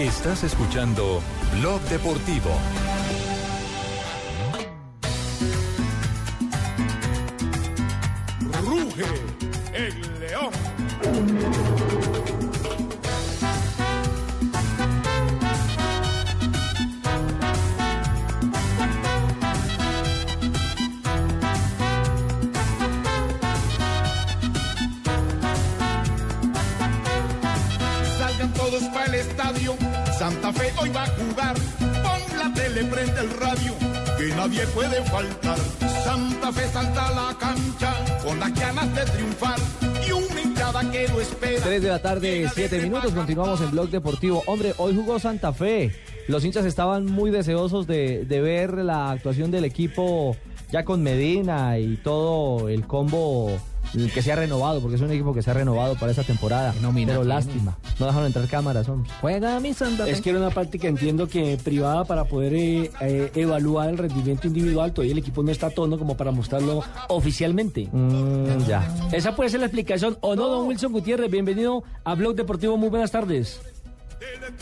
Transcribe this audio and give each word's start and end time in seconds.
Estás 0.00 0.44
escuchando 0.44 1.20
Blog 1.58 1.78
Deportivo. 1.82 2.48
Ruge 8.64 9.04
el 9.74 10.20
león. 10.20 11.79
Santa 30.20 30.52
Fe 30.52 30.70
hoy 30.78 30.90
va 30.90 31.04
a 31.04 31.06
jugar. 31.06 31.54
Pon 31.78 32.38
la 32.38 32.52
tele, 32.52 32.84
prende 32.84 33.20
el 33.22 33.30
radio. 33.40 33.74
Que 34.18 34.26
nadie 34.36 34.66
puede 34.66 35.02
faltar. 35.04 35.56
Santa 36.04 36.52
Fe 36.52 36.68
salta 36.68 37.08
a 37.08 37.12
la 37.12 37.38
cancha. 37.38 37.94
Con 38.22 38.38
las 38.38 38.52
ganas 38.52 38.94
de 38.94 39.04
triunfar. 39.12 39.58
Y 40.06 40.12
una 40.12 40.40
hinchada 40.42 40.90
que 40.90 41.08
lo 41.08 41.22
espera. 41.22 41.62
3 41.62 41.82
de 41.82 41.88
la 41.88 42.02
tarde, 42.02 42.50
7 42.54 42.82
minutos. 42.82 43.14
Continuamos 43.14 43.62
en 43.62 43.70
Blog 43.70 43.88
Deportivo. 43.88 44.42
Hombre, 44.44 44.74
hoy 44.76 44.94
jugó 44.94 45.18
Santa 45.18 45.54
Fe. 45.54 45.90
Los 46.30 46.44
hinchas 46.44 46.64
estaban 46.64 47.06
muy 47.06 47.32
deseosos 47.32 47.88
de, 47.88 48.24
de 48.24 48.40
ver 48.40 48.78
la 48.78 49.10
actuación 49.10 49.50
del 49.50 49.64
equipo 49.64 50.36
ya 50.70 50.84
con 50.84 51.02
Medina 51.02 51.76
y 51.80 51.96
todo 51.96 52.68
el 52.68 52.86
combo 52.86 53.50
el 53.94 54.12
que 54.12 54.22
se 54.22 54.30
ha 54.30 54.36
renovado, 54.36 54.80
porque 54.80 54.94
es 54.94 55.02
un 55.02 55.10
equipo 55.10 55.34
que 55.34 55.42
se 55.42 55.50
ha 55.50 55.54
renovado 55.54 55.96
para 55.96 56.12
esta 56.12 56.22
temporada. 56.22 56.72
Pero 56.94 57.24
lástima, 57.24 57.76
no 57.98 58.06
dejaron 58.06 58.26
entrar 58.26 58.46
cámaras, 58.46 58.88
hombre. 58.88 59.10
Juega 59.20 59.58
mi 59.58 59.74
Santa. 59.74 60.08
Es 60.08 60.20
que 60.20 60.30
era 60.30 60.38
una 60.38 60.50
práctica, 60.50 60.86
entiendo 60.86 61.26
que 61.26 61.58
privada 61.64 62.04
para 62.04 62.24
poder 62.24 62.54
eh, 62.54 62.90
eh, 63.00 63.32
evaluar 63.34 63.88
el 63.88 63.98
rendimiento 63.98 64.46
individual. 64.46 64.92
Todavía 64.92 65.12
el 65.12 65.18
equipo 65.18 65.42
no 65.42 65.50
está 65.50 65.66
a 65.66 65.70
tono 65.70 65.98
como 65.98 66.16
para 66.16 66.30
mostrarlo 66.30 66.84
oficialmente. 67.08 67.88
Mm, 67.90 68.66
ya. 68.68 68.88
Esa 69.10 69.34
puede 69.34 69.50
ser 69.50 69.58
la 69.58 69.66
explicación. 69.66 70.16
¿O 70.20 70.36
no, 70.36 70.46
don 70.46 70.68
Wilson 70.68 70.92
Gutiérrez? 70.92 71.28
Bienvenido 71.28 71.82
a 72.04 72.14
Blog 72.14 72.36
Deportivo. 72.36 72.76
Muy 72.76 72.90
buenas 72.90 73.10
tardes. 73.10 73.60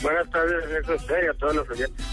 Buenas 0.02 0.30
tardes, 0.30 0.64
Ernesto 0.64 0.94
Usted 0.94 1.24
y 1.24 1.26
a 1.26 1.34
todos 1.34 1.56
los 1.56 1.70
oyentes. 1.70 2.06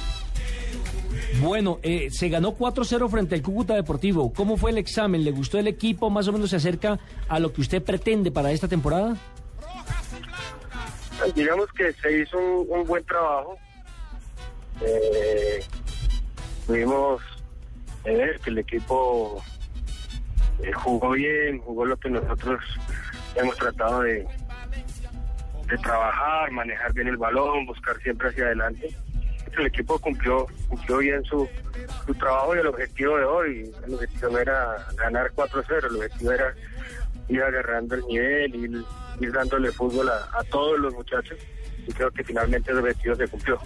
Bueno, 1.42 1.80
eh, 1.84 2.10
se 2.12 2.30
ganó 2.30 2.56
4-0 2.56 3.10
frente 3.10 3.36
al 3.36 3.42
Cúcuta 3.42 3.76
Deportivo. 3.76 4.32
¿Cómo 4.34 4.58
fue 4.58 4.72
el 4.72 4.78
examen? 4.78 5.24
¿Le 5.24 5.32
gustó 5.32 5.60
el 5.60 5.68
equipo? 5.68 6.10
¿Más 6.10 6.28
o 6.28 6.34
menos 6.34 6.50
se 6.50 6.56
acerca 6.56 7.00
a 7.28 7.40
lo 7.40 7.52
que 7.52 7.62
usted 7.62 7.84
pretende 7.84 8.32
para 8.32 8.52
esta 8.52 8.68
temporada? 8.68 9.18
Digamos 11.36 11.68
que 11.74 11.94
se 11.94 12.22
hizo 12.22 12.38
un, 12.38 12.68
un 12.70 12.86
buen 12.86 13.04
trabajo. 13.06 13.58
Eh, 14.82 15.64
pudimos 16.68 17.22
ver 18.04 18.40
que 18.40 18.50
el 18.50 18.60
equipo 18.60 19.44
eh, 20.62 20.72
jugó 20.74 21.12
bien, 21.12 21.60
jugó 21.60 21.86
lo 21.86 21.98
que 21.98 22.10
nosotros 22.10 22.62
hemos 23.36 23.56
tratado 23.58 24.02
de, 24.02 24.28
de 25.68 25.78
trabajar, 25.78 26.52
manejar 26.52 26.94
bien 26.94 27.08
el 27.08 27.18
balón, 27.18 27.66
buscar 27.66 27.98
siempre 28.02 28.30
hacia 28.30 28.46
adelante. 28.46 28.90
El 29.58 29.68
equipo 29.68 29.98
cumplió, 30.00 30.48
cumplió 30.68 30.98
bien 30.98 31.24
su, 31.24 31.48
su 32.06 32.14
trabajo 32.16 32.56
y 32.56 32.60
el 32.60 32.68
objetivo 32.68 33.18
de 33.18 33.24
hoy. 33.24 33.72
El 33.86 33.94
objetivo 33.94 34.38
era 34.38 34.86
ganar 34.98 35.32
4-0, 35.34 35.88
el 35.90 35.96
objetivo 35.96 36.32
era 36.32 36.54
ir 37.30 37.42
agarrando 37.42 37.96
el 37.96 38.02
nivel, 38.06 38.56
ir, 39.22 39.32
dándole 39.32 39.72
fútbol 39.72 40.10
a, 40.10 40.38
a 40.38 40.44
todos 40.44 40.80
los 40.80 40.94
muchachos. 40.94 41.38
Y 41.88 41.92
creo 41.94 42.12
que 42.12 42.24
finalmente 42.24 42.72
el 42.72 42.80
objetivo 42.80 43.16
se 43.16 43.28
cumplió. 43.28 43.60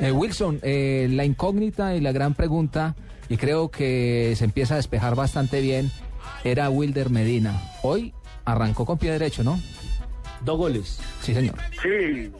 Eh, 0.00 0.10
Wilson, 0.10 0.58
eh, 0.62 1.06
la 1.10 1.24
incógnita 1.24 1.94
y 1.94 2.00
la 2.00 2.12
gran 2.12 2.34
pregunta, 2.34 2.96
y 3.28 3.36
creo 3.36 3.70
que 3.70 4.34
se 4.36 4.44
empieza 4.44 4.74
a 4.74 4.78
despejar 4.78 5.14
bastante 5.14 5.60
bien, 5.60 5.90
era 6.44 6.70
Wilder 6.70 7.10
Medina. 7.10 7.60
Hoy 7.82 8.14
arrancó 8.44 8.86
con 8.86 8.98
pie 8.98 9.12
derecho, 9.12 9.44
¿no? 9.44 9.60
Dos 10.42 10.58
goles. 10.58 11.00
Sí, 11.20 11.34
señor. 11.34 11.54
Sí, 11.82 12.32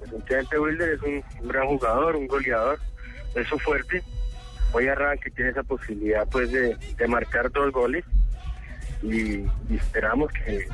definitivamente 0.00 0.58
Wilder 0.58 0.88
es 0.90 1.02
un, 1.02 1.48
gran 1.48 1.66
jugador, 1.66 2.16
un 2.16 2.26
goleador, 2.26 2.78
es 3.34 3.48
su 3.48 3.58
fuerte. 3.58 4.02
Hoy 4.72 4.88
arranca 4.88 5.28
y 5.28 5.32
tiene 5.32 5.50
esa 5.50 5.62
posibilidad 5.62 6.26
pues 6.28 6.50
de, 6.50 6.76
de 6.76 7.06
marcar 7.06 7.50
dos 7.52 7.70
goles 7.70 8.04
y, 9.02 9.40
y 9.68 9.76
esperamos 9.76 10.32
que, 10.32 10.66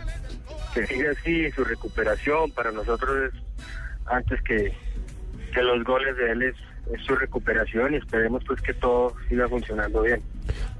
que 0.75 0.86
siga 0.86 1.10
así 1.10 1.50
su 1.50 1.64
recuperación. 1.64 2.50
Para 2.53 2.72
nosotros 2.72 3.32
es 3.32 3.42
antes 4.06 4.41
que, 4.42 4.72
que 5.53 5.62
los 5.62 5.84
goles 5.84 6.16
de 6.16 6.32
él 6.32 6.42
es, 6.42 6.56
es 6.92 7.03
su 7.04 7.14
recuperación 7.14 7.94
y 7.94 7.97
esperemos 7.98 8.42
pues 8.47 8.60
que 8.62 8.75
todo 8.75 9.14
siga 9.28 9.48
funcionando 9.48 10.03
bien. 10.03 10.22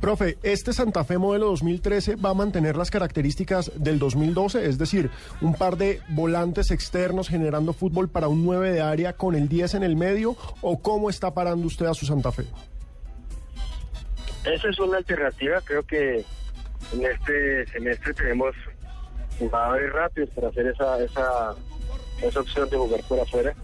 Profe, 0.01 0.39
¿este 0.43 0.73
Santa 0.73 1.05
Fe 1.05 1.19
modelo 1.19 1.47
2013 1.47 2.17
va 2.17 2.31
a 2.31 2.35
mantener 2.35 2.77
las 2.77 2.91
características 2.91 3.73
del 3.77 3.99
2012? 3.99 4.67
Es 4.67 4.79
decir, 4.79 5.11
un 5.41 5.55
par 5.55 5.77
de 5.77 6.01
volantes 6.09 6.71
externos 6.71 7.29
generando 7.29 7.73
fútbol 7.73 8.09
para 8.09 8.29
un 8.29 8.45
9 8.45 8.73
de 8.73 8.81
área 8.81 9.13
con 9.13 9.35
el 9.35 9.49
10 9.49 9.75
en 9.75 9.83
el 9.83 9.97
medio, 9.97 10.37
¿o 10.63 10.81
cómo 10.81 11.11
está 11.11 11.35
parando 11.35 11.67
usted 11.67 11.87
a 11.87 11.95
su 11.95 12.07
Santa 12.07 12.33
Fe? 12.33 12.45
Esa 14.45 14.69
es 14.69 14.79
una 14.79 14.99
alternativa, 14.99 15.61
creo 15.63 15.83
que 15.83 16.25
en 16.93 17.05
este 17.05 17.67
semestre 17.67 18.15
tenemos 18.15 18.55
jugadores 19.39 19.93
rápidos 19.93 20.31
para 20.31 20.49
hacer 20.49 20.67
esa, 20.67 21.03
esa, 21.03 21.55
esa 22.23 22.41
opción 22.41 22.69
de 22.71 22.77
jugar 22.77 23.01
por 23.09 23.21
afuera. 23.21 23.55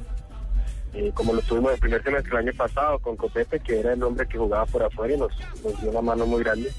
Eh, 0.96 1.12
como 1.12 1.34
lo 1.34 1.42
tuvimos 1.42 1.74
el 1.74 1.78
primer 1.78 2.02
semestre 2.02 2.32
el 2.32 2.48
año 2.48 2.56
pasado 2.56 2.98
con 3.00 3.16
Copepe, 3.16 3.60
que 3.60 3.80
era 3.80 3.92
el 3.92 4.02
hombre 4.02 4.26
que 4.26 4.38
jugaba 4.38 4.64
por 4.64 4.82
afuera 4.82 5.14
y 5.14 5.18
nos, 5.18 5.30
nos 5.62 5.78
dio 5.80 5.90
una 5.90 6.00
mano 6.00 6.26
muy 6.26 6.42
grande. 6.42 6.72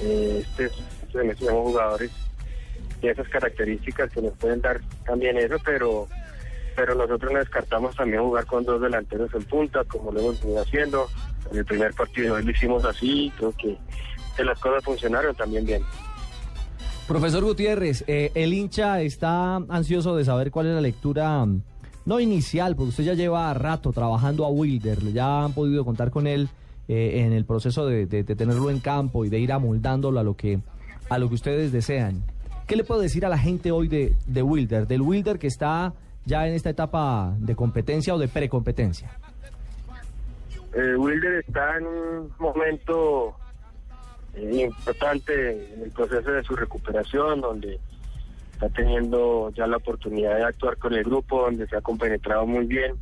Eh, 0.00 0.44
este, 0.46 0.70
semestre 1.10 1.46
tenemos 1.46 1.66
jugadores 1.66 2.12
de 3.00 3.10
esas 3.10 3.28
características 3.28 4.12
que 4.12 4.22
nos 4.22 4.34
pueden 4.34 4.60
dar 4.60 4.80
también 5.04 5.36
eso, 5.36 5.56
pero 5.64 6.06
pero 6.76 6.94
nosotros 6.94 7.32
no 7.32 7.40
descartamos 7.40 7.96
también 7.96 8.22
jugar 8.22 8.46
con 8.46 8.64
dos 8.64 8.80
delanteros 8.80 9.34
en 9.34 9.42
punta, 9.42 9.82
como 9.82 10.12
lo 10.12 10.20
hemos 10.20 10.40
venido 10.40 10.62
haciendo. 10.62 11.08
En 11.50 11.58
el 11.58 11.64
primer 11.64 11.92
partido 11.92 12.38
lo 12.38 12.50
hicimos 12.50 12.84
así, 12.84 13.32
creo 13.36 13.52
que, 13.52 13.76
las 14.44 14.60
cosas 14.60 14.84
funcionaron 14.84 15.34
también 15.34 15.66
bien. 15.66 15.82
Profesor 17.08 17.42
Gutiérrez, 17.42 18.04
eh, 18.06 18.30
el 18.36 18.54
hincha 18.54 19.00
está 19.00 19.56
ansioso 19.56 20.14
de 20.14 20.24
saber 20.24 20.52
cuál 20.52 20.68
es 20.68 20.74
la 20.76 20.80
lectura, 20.80 21.44
no 22.08 22.20
inicial, 22.20 22.74
porque 22.74 22.88
usted 22.88 23.04
ya 23.04 23.12
lleva 23.12 23.52
rato 23.52 23.92
trabajando 23.92 24.46
a 24.46 24.48
Wilder, 24.48 24.98
ya 25.12 25.44
han 25.44 25.52
podido 25.52 25.84
contar 25.84 26.10
con 26.10 26.26
él 26.26 26.48
eh, 26.88 27.20
en 27.20 27.34
el 27.34 27.44
proceso 27.44 27.84
de, 27.84 28.06
tenerlo 28.06 28.70
en 28.70 28.80
campo 28.80 29.26
y 29.26 29.28
de 29.28 29.38
ir 29.38 29.52
amoldándolo 29.52 30.18
a 30.18 30.22
lo 30.22 30.34
que, 30.34 30.58
a 31.10 31.18
lo 31.18 31.28
que 31.28 31.34
ustedes 31.34 31.70
desean. 31.70 32.24
¿Qué 32.66 32.76
le 32.76 32.84
puedo 32.84 33.02
decir 33.02 33.26
a 33.26 33.28
la 33.28 33.36
gente 33.36 33.72
hoy 33.72 33.88
de, 33.88 34.16
de 34.26 34.42
Wilder, 34.42 34.86
del 34.86 35.02
Wilder 35.02 35.38
que 35.38 35.48
está 35.48 35.92
ya 36.24 36.48
en 36.48 36.54
esta 36.54 36.70
etapa 36.70 37.34
de 37.40 37.54
competencia 37.54 38.14
o 38.14 38.18
de 38.18 38.28
precompetencia? 38.28 39.10
Eh, 40.72 40.96
Wilder 40.96 41.44
está 41.46 41.76
en 41.76 41.86
un 41.86 42.32
momento 42.38 43.36
eh, 44.32 44.66
importante 44.66 45.74
en 45.74 45.82
el 45.82 45.90
proceso 45.90 46.30
de 46.30 46.42
su 46.42 46.56
recuperación, 46.56 47.42
donde 47.42 47.78
está 48.58 48.68
teniendo 48.70 49.52
ya 49.54 49.68
la 49.68 49.76
oportunidad 49.76 50.36
de 50.36 50.42
actuar 50.42 50.76
con 50.78 50.92
el 50.92 51.04
grupo, 51.04 51.42
donde 51.42 51.68
se 51.68 51.76
ha 51.76 51.80
compenetrado 51.80 52.44
muy 52.44 52.66
bien. 52.66 52.96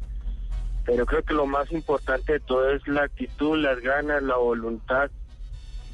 Pero 0.84 1.06
creo 1.06 1.22
que 1.22 1.32
lo 1.32 1.46
más 1.46 1.72
importante 1.72 2.34
de 2.34 2.40
todo 2.40 2.70
es 2.70 2.86
la 2.86 3.04
actitud, 3.04 3.56
las 3.56 3.80
ganas, 3.80 4.22
la 4.22 4.36
voluntad 4.36 5.10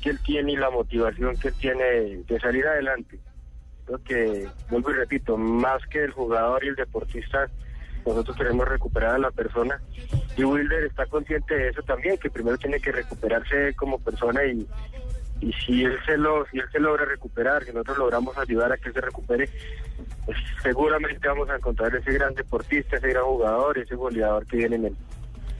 que 0.02 0.10
él 0.10 0.18
tiene 0.24 0.52
y 0.52 0.56
la 0.56 0.68
motivación 0.68 1.36
que 1.36 1.48
él 1.48 1.54
tiene 1.60 1.84
de 1.84 2.40
salir 2.40 2.66
adelante. 2.66 3.20
Creo 3.86 4.02
que, 4.02 4.48
vuelvo 4.68 4.90
y 4.90 4.94
repito, 4.94 5.36
más 5.36 5.80
que 5.86 6.02
el 6.02 6.10
jugador 6.10 6.64
y 6.64 6.68
el 6.68 6.74
deportista, 6.74 7.48
nosotros 8.04 8.36
queremos 8.36 8.66
recuperar 8.66 9.14
a 9.14 9.18
la 9.18 9.30
persona. 9.30 9.80
Y 10.36 10.42
Wilder 10.42 10.84
está 10.84 11.06
consciente 11.06 11.54
de 11.54 11.68
eso 11.68 11.82
también, 11.82 12.18
que 12.18 12.30
primero 12.30 12.58
tiene 12.58 12.80
que 12.80 12.90
recuperarse 12.90 13.74
como 13.76 14.00
persona 14.00 14.44
y, 14.44 14.66
y 15.42 15.52
si 15.54 15.84
él 15.84 15.98
se 16.06 16.16
lo, 16.16 16.46
si 16.46 16.58
él 16.58 16.66
se 16.70 16.78
logra 16.78 17.04
recuperar, 17.04 17.64
si 17.64 17.72
nosotros 17.72 17.98
logramos 17.98 18.38
ayudar 18.38 18.72
a 18.72 18.76
que 18.76 18.92
se 18.92 19.00
recupere, 19.00 19.48
pues 20.24 20.38
seguramente 20.62 21.26
vamos 21.26 21.50
a 21.50 21.56
encontrar 21.56 21.94
ese 21.96 22.12
gran 22.12 22.32
deportista, 22.34 22.96
ese 22.96 23.08
gran 23.08 23.24
jugador, 23.24 23.76
ese 23.76 23.96
goleador 23.96 24.46
que 24.46 24.58
viene 24.58 24.76
en 24.76 24.84
él. 24.86 24.96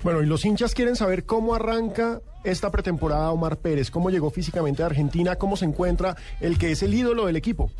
Bueno, 0.05 0.23
y 0.23 0.26
los 0.26 0.44
hinchas 0.44 0.75
quieren 0.75 0.94
saber 0.94 1.25
cómo 1.26 1.55
arranca 1.55 2.20
esta 2.44 2.70
pretemporada 2.70 3.32
Omar 3.32 3.58
Pérez, 3.58 3.90
cómo 3.90 4.11
llegó 4.11 4.31
físicamente 4.31 4.84
a 4.84 4.87
Argentina, 4.87 5.37
cómo 5.37 5.56
se 5.56 5.64
encuentra 5.64 6.17
el 6.40 6.58
que 6.58 6.70
es 6.70 6.82
el 6.85 6.94
ídolo 6.94 7.26
del 7.26 7.37
equipo. 7.37 7.70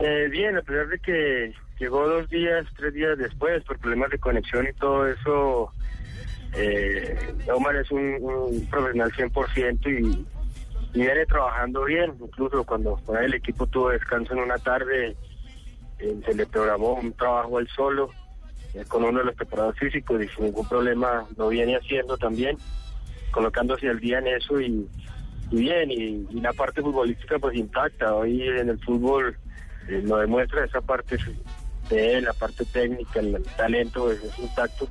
Eh, 0.00 0.28
bien, 0.30 0.56
a 0.56 0.62
pesar 0.62 0.88
de 0.88 0.98
que 0.98 1.52
llegó 1.78 2.08
dos 2.08 2.28
días, 2.30 2.66
tres 2.76 2.94
días 2.94 3.18
después 3.18 3.62
por 3.64 3.78
problemas 3.78 4.10
de 4.10 4.18
conexión 4.18 4.66
y 4.66 4.72
todo 4.72 5.06
eso, 5.06 5.72
eh, 6.56 7.34
Omar 7.52 7.76
es 7.76 7.90
un, 7.90 8.66
profesional 8.70 9.12
100% 9.12 9.86
y, 9.86 10.26
y 10.94 11.00
viene 11.00 11.26
trabajando 11.26 11.84
bien. 11.84 12.14
Incluso 12.20 12.64
cuando 12.64 12.98
el 13.20 13.34
equipo 13.34 13.66
tuvo 13.66 13.90
descanso 13.90 14.32
en 14.32 14.40
una 14.40 14.58
tarde, 14.58 15.16
eh, 15.98 16.20
se 16.24 16.34
le 16.34 16.46
programó 16.46 16.94
un 16.94 17.12
trabajo 17.12 17.58
al 17.58 17.68
solo 17.68 18.10
eh, 18.74 18.84
con 18.88 19.04
uno 19.04 19.20
de 19.20 19.26
los 19.26 19.34
preparados 19.34 19.78
físicos 19.78 20.22
y 20.22 20.28
sin 20.28 20.46
ningún 20.46 20.68
problema 20.68 21.26
lo 21.36 21.48
viene 21.48 21.76
haciendo 21.76 22.16
también, 22.16 22.56
colocándose 23.30 23.88
al 23.88 24.00
día 24.00 24.18
en 24.18 24.28
eso 24.28 24.60
y, 24.60 24.88
bien. 25.50 25.90
Y, 25.90 26.26
y 26.30 26.40
la 26.40 26.52
parte 26.52 26.82
futbolística 26.82 27.38
pues 27.38 27.56
intacta. 27.56 28.14
Hoy 28.14 28.42
en 28.42 28.68
el 28.68 28.78
fútbol 28.80 29.36
eh, 29.88 30.02
lo 30.04 30.18
demuestra 30.18 30.64
esa 30.64 30.80
parte 30.80 31.18
de 31.88 32.14
él, 32.14 32.24
la 32.24 32.32
parte 32.32 32.64
técnica, 32.64 33.20
el, 33.20 33.42
talento 33.56 34.04
pues, 34.04 34.22
es 34.22 34.38
intacto, 34.38 34.88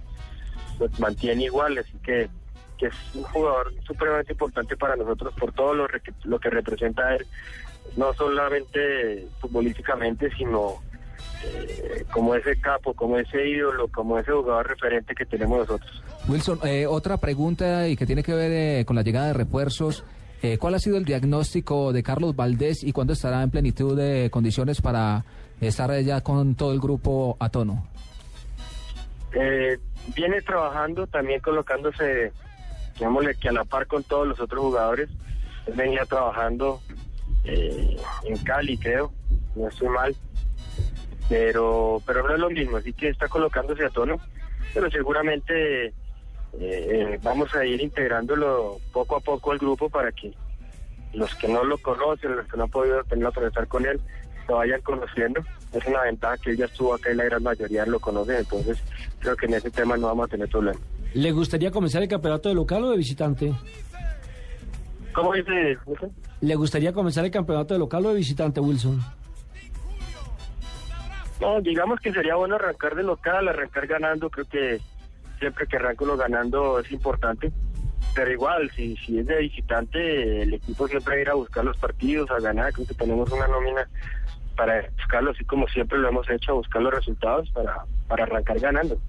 lo 0.88 1.00
mantiene 1.00 1.46
igual, 1.46 1.78
así 1.78 1.94
que, 2.04 2.30
que 2.78 2.88
es 2.88 2.96
un 3.14 3.24
jugador 3.24 3.74
supremamente 3.86 4.34
importante 4.34 4.76
para 4.78 4.96
nosotros 4.96 5.34
por 5.40 5.52
todo 5.54 5.74
lo, 5.74 5.88
lo 6.24 6.40
que 6.40 6.50
representa 6.50 7.16
él, 7.16 7.26
no 7.98 8.14
solamente 8.14 9.28
futbolísticamente, 9.40 10.30
sino 10.38 10.82
eh, 11.44 12.06
como 12.12 12.36
ese 12.36 12.60
capo, 12.60 12.94
como 12.94 13.18
ese 13.18 13.48
ídolo, 13.48 13.88
como 13.90 14.18
ese 14.18 14.32
jugador 14.32 14.68
referente 14.68 15.14
que 15.16 15.26
tenemos 15.26 15.60
nosotros. 15.60 16.04
Wilson, 16.28 16.60
eh, 16.64 16.88
otra 16.88 17.18
pregunta 17.18 17.88
y 17.88 17.98
que 17.98 18.06
tiene 18.06 18.24
que 18.24 18.34
ver 18.34 18.52
eh, 18.52 18.86
con 18.86 18.96
la 18.96 19.02
llegada 19.02 19.28
de 19.28 19.34
refuerzos. 19.34 20.04
Eh, 20.42 20.58
¿Cuál 20.58 20.76
ha 20.76 20.80
sido 20.80 20.98
el 20.98 21.06
diagnóstico 21.06 21.94
de 21.94 22.04
Carlos 22.04 22.36
Valdés 22.36 22.84
y 22.84 22.92
cuándo 22.92 23.14
estará 23.14 23.44
en 23.44 23.50
plenitud 23.50 23.98
de 23.98 24.30
condiciones 24.30 24.82
para 24.82 25.24
estar 25.62 25.98
ya 26.02 26.22
con 26.22 26.56
todo 26.56 26.74
el 26.74 26.80
grupo 26.80 27.38
a 27.40 27.48
tono? 27.50 27.88
Eh, 29.34 29.78
viene 30.16 30.42
trabajando, 30.42 31.08
también 31.08 31.40
colocándose, 31.42 32.32
digámosle 32.96 33.36
que 33.36 33.50
a 33.50 33.54
la 33.54 33.66
par 33.66 33.88
con 33.88 34.04
todos 34.04 34.28
los 34.28 34.40
otros 34.40 34.62
jugadores. 34.62 35.10
Él 35.66 35.74
venía 35.76 36.06
trabajando 36.06 36.82
eh, 37.46 37.98
en 38.26 38.38
Cali, 38.44 38.78
creo, 38.78 39.12
no 39.56 39.68
estoy 39.68 39.90
mal, 39.90 40.16
pero 41.30 42.02
pero 42.06 42.28
no 42.28 42.34
es 42.34 42.40
lo 42.40 42.50
mismo, 42.50 42.78
así 42.78 42.94
que 42.94 43.10
está 43.10 43.28
colocándose 43.28 43.86
a 43.86 43.90
tono, 43.90 44.18
pero 44.74 44.90
seguramente 44.90 45.88
eh, 45.88 45.94
eh, 46.60 47.20
vamos 47.24 47.54
a 47.56 47.66
ir 47.66 47.82
integrándolo 47.82 48.80
poco 48.92 49.16
a 49.16 49.20
poco 49.20 49.52
al 49.52 49.58
grupo 49.58 49.90
para 49.90 50.12
que 50.12 50.34
los 51.14 51.34
que 51.36 51.48
no 51.48 51.64
lo 51.64 51.78
conocen, 51.78 52.36
los 52.36 52.48
que 52.48 52.58
no 52.58 52.64
han 52.64 52.70
podido 52.70 53.04
tener 53.04 53.32
la 53.34 53.66
con 53.66 53.86
él, 53.86 54.00
lo 54.48 54.58
vayan 54.58 54.82
conociendo. 54.82 55.42
Es 55.72 55.86
una 55.86 56.02
ventaja 56.04 56.38
que 56.38 56.52
él 56.52 56.58
ya 56.58 56.66
estuvo 56.66 56.94
acá 56.94 57.12
y 57.12 57.16
la 57.16 57.26
gran 57.26 57.44
mayoría 57.44 57.86
lo 57.86 58.00
conocen, 58.00 58.38
entonces 58.38 58.84
creo 59.20 59.36
que 59.36 59.46
en 59.48 59.56
ese 59.56 59.72
tema 59.72 59.98
no 59.98 60.08
vamos 60.08 60.26
a 60.26 60.30
tener 60.30 60.50
problema. 60.50 60.80
¿Le 61.14 61.32
gustaría 61.32 61.72
comenzar 61.72 62.02
el 62.02 62.08
campeonato 62.08 62.50
de 62.50 62.56
local 62.56 62.84
o 62.84 62.92
de 62.92 62.98
visitante? 62.98 63.54
¿Cómo 65.14 65.34
dice? 65.34 65.78
Wilson? 65.86 66.12
¿Le 66.42 66.56
gustaría 66.56 66.92
comenzar 66.92 67.24
el 67.24 67.32
campeonato 67.32 67.74
de 67.74 67.80
local 67.80 68.06
o 68.06 68.10
de 68.10 68.16
visitante, 68.16 68.60
Wilson? 68.60 69.00
No, 71.40 71.62
digamos 71.62 72.00
que 72.00 72.12
sería 72.12 72.36
bueno 72.36 72.56
arrancar 72.56 72.96
de 72.96 73.04
local, 73.04 73.48
arrancar 73.48 73.88
ganando, 73.88 74.30
creo 74.30 74.46
que 74.46 74.80
siempre 75.40 75.68
que 75.68 75.76
arranco 75.76 76.06
uno 76.06 76.18
ganando 76.18 76.80
es 76.80 76.92
importante. 76.92 77.52
Pero 78.16 78.32
igual, 78.32 78.70
si, 78.76 78.96
si 78.98 79.20
es 79.20 79.26
de 79.26 79.38
visitante, 79.38 80.44
el 80.44 80.54
equipo 80.54 80.88
siempre 80.88 81.16
va 81.16 81.18
a 81.18 81.22
ir 81.22 81.30
a 81.30 81.34
buscar 81.36 81.66
los 81.66 81.78
partidos, 81.78 82.30
a 82.32 82.40
ganar. 82.40 82.72
Creo 82.74 82.88
que 82.88 82.94
tenemos 82.94 83.32
una 83.32 83.48
nómina 83.48 83.88
para 84.56 84.88
buscarlo, 84.98 85.32
así 85.32 85.44
como 85.46 85.68
siempre 85.68 85.98
lo 85.98 86.10
hemos 86.10 86.30
hecho, 86.30 86.52
a 86.52 86.56
buscar 86.56 86.82
los 86.82 86.94
resultados 86.94 87.50
para, 87.52 87.86
para 88.08 88.24
arrancar 88.24 88.60
ganando. 88.60 89.00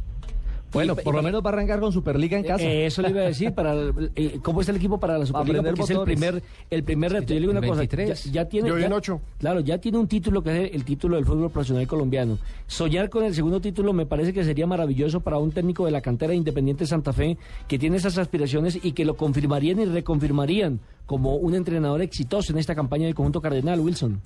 Bueno, 0.75 0.97
por 0.97 1.15
lo 1.15 1.23
menos 1.23 1.43
va 1.43 1.51
a 1.51 1.53
arrancar 1.53 1.81
con 1.81 1.93
Superliga 1.93 2.37
en 2.37 2.45
casa. 2.45 2.65
Eh, 2.65 2.87
eso 2.87 3.01
le 3.01 3.11
iba 3.11 3.21
a 3.21 3.25
decir, 3.25 3.55
para 3.55 3.75
eh, 4.17 4.39
¿cómo 4.43 4.61
está 4.61 4.73
el 4.73 4.77
equipo 4.79 4.99
para 4.99 5.17
la 5.17 5.25
Superliga? 5.25 5.63
Porque 5.63 5.83
es 5.83 5.91
el 5.91 6.01
primer, 6.03 6.43
el 6.69 6.83
primer 6.85 7.13
reto. 7.13 7.29
Yo 7.29 7.35
le 7.35 7.41
digo 7.41 7.53
una 7.53 7.61
cosa, 7.61 7.79
23. 7.81 8.25
ya, 8.25 8.33
ya 8.33 8.49
tiene... 8.49 8.69
Yo 8.69 8.79
ya- 8.79 8.87
en 8.87 8.93
ocho. 8.93 9.21
Claro, 9.39 9.61
ya 9.61 9.79
tiene 9.79 9.99
un 9.99 10.09
título 10.09 10.43
que 10.43 10.65
es 10.67 10.75
el 10.75 10.85
título 10.85 11.17
del 11.17 11.25
fútbol 11.25 11.51
profesional 11.51 11.87
colombiano. 11.87 12.39
Soñar 12.67 13.09
con 13.09 13.25
el 13.25 13.35
segundo 13.35 13.61
título 13.61 13.93
me 13.93 14.05
parece 14.05 14.33
que 14.33 14.43
sería 14.45 14.67
maravilloso 14.67 15.21
para 15.21 15.39
un 15.39 15.53
técnico 15.53 15.85
de 15.87 15.93
la 15.93 16.01
cantera 16.01 16.31
de 16.33 16.37
Independiente 16.37 16.87
Santa 16.87 17.13
Fe 17.13 17.39
que 17.69 17.79
tiene 17.79 17.97
esas 17.97 18.19
aspiraciones 18.19 18.79
y 18.83 18.93
que 18.93 19.05
lo 19.05 19.15
confirmarían 19.17 19.79
y 19.81 19.85
reconfirmarían 19.85 20.81
como 21.07 21.37
un 21.37 21.55
entrenador 21.55 22.03
exitoso 22.03 22.53
en 22.53 22.59
esta 22.59 22.75
campaña 22.75 23.05
del 23.07 23.15
conjunto 23.15 23.41
cardenal, 23.41 23.79
Wilson. 23.79 24.21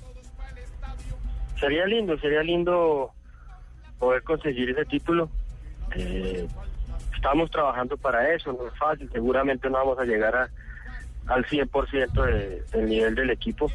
Sería 1.61 1.85
lindo, 1.87 2.17
sería 2.21 2.43
lindo 2.43 3.11
poder 3.99 4.23
conseguir 4.23 4.71
ese 4.71 4.85
título. 4.85 5.29
Eh, 5.95 6.47
estamos 7.15 7.51
trabajando 7.51 7.97
para 7.97 8.35
eso, 8.35 8.53
no 8.53 8.69
es 8.69 8.79
fácil, 8.79 9.09
seguramente 9.13 9.69
no 9.69 9.79
vamos 9.79 9.99
a 9.99 10.05
llegar 10.05 10.37
a, 10.37 10.49
al 11.27 11.45
100% 11.45 12.25
de, 12.25 12.63
del 12.73 12.87
nivel 12.89 13.15
del 13.15 13.31
equipo. 13.31 13.71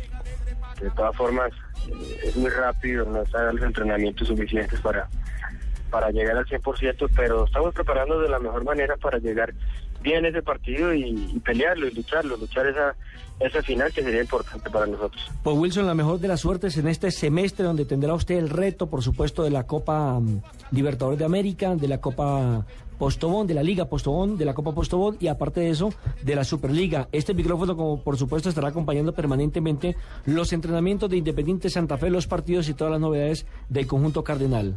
De 0.82 0.90
todas 0.92 1.16
formas, 1.16 1.52
eh, 1.88 2.20
es 2.24 2.36
muy 2.36 2.50
rápido, 2.50 3.06
no 3.06 3.22
están 3.22 3.56
los 3.56 3.66
entrenamientos 3.66 4.28
suficientes 4.28 4.80
para, 4.82 5.08
para 5.90 6.10
llegar 6.12 6.38
al 6.38 6.46
100%, 6.46 7.10
pero 7.16 7.46
estamos 7.46 7.74
preparando 7.74 8.20
de 8.20 8.30
la 8.30 8.40
mejor 8.40 8.64
manera 8.64 8.98
para 8.98 9.18
llegar 9.20 9.54
bien 10.04 10.26
ese 10.26 10.44
partido 10.44 10.94
y, 10.94 11.32
y 11.34 11.40
pelearlo 11.40 11.88
y 11.88 11.92
lucharlo, 11.92 12.38
luchar 12.38 12.68
esa, 12.68 12.96
esa 13.40 13.62
final 13.62 13.92
que 13.92 14.04
sería 14.04 14.22
importante 14.22 14.70
para 14.70 14.86
nosotros. 14.86 15.22
Pues 15.44 15.58
Wilson, 15.58 15.88
la 15.88 15.96
mejor 15.96 16.20
de 16.20 16.28
las 16.28 16.42
suertes 16.42 16.78
en 16.78 16.88
este 16.88 17.12
semestre 17.12 17.66
donde 17.66 17.86
tendrá 17.86 18.14
usted 18.14 18.36
el 18.36 18.50
reto, 18.50 18.88
por 18.88 19.02
supuesto, 19.02 19.44
de 19.44 19.50
la 19.50 19.66
Copa 19.66 20.20
mm, 20.20 20.42
Libertadores 20.72 21.20
de 21.20 21.26
América, 21.26 21.76
de 21.76 21.88
la 21.88 22.00
Copa 22.00 22.66
Postobón, 22.98 23.48
de 23.48 23.54
la 23.54 23.64
Liga 23.64 23.86
Postobón, 23.86 24.38
de 24.38 24.46
la 24.46 24.54
Copa 24.54 24.74
Postobón 24.74 25.18
y 25.20 25.28
aparte 25.28 25.62
de 25.62 25.70
eso, 25.72 25.94
de 26.22 26.36
la 26.36 26.44
Superliga. 26.44 27.08
Este 27.12 27.34
micrófono, 27.34 27.76
como 27.76 28.04
por 28.04 28.18
supuesto, 28.18 28.50
estará 28.50 28.70
acompañando 28.70 29.14
permanentemente 29.14 29.96
los 30.26 30.54
entrenamientos 30.54 31.10
de 31.10 31.18
Independiente 31.18 31.70
Santa 31.70 31.98
Fe, 31.98 32.10
los 32.10 32.28
partidos 32.28 32.70
y 32.70 32.74
todas 32.74 32.92
las 32.92 33.02
novedades 33.02 33.46
del 33.70 33.88
conjunto 33.88 34.24
cardenal. 34.24 34.76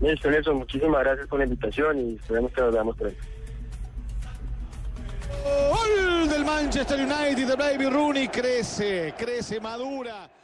Listo, 0.00 0.30
Nelson, 0.30 0.58
muchísimas 0.58 1.02
gracias 1.02 1.26
por 1.26 1.38
la 1.38 1.46
invitación 1.46 2.10
y 2.10 2.14
esperemos 2.16 2.52
que 2.52 2.60
nos 2.60 2.72
veamos 2.72 2.96
pronto. 2.96 3.35
Manchester 6.46 6.96
United 6.96 7.56
Baby 7.56 7.86
Rooney 7.86 8.28
crece, 8.28 9.12
crece, 9.18 9.58
madura. 9.60 10.35